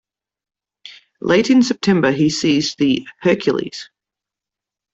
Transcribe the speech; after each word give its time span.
Late 1.21 1.51
in 1.51 1.61
September 1.61 2.11
he 2.11 2.31
seized 2.31 2.79
the 2.79 3.07
"Hercules". 3.19 3.91